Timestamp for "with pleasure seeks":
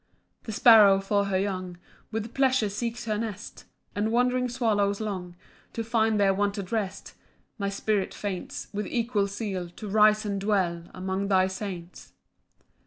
2.11-3.05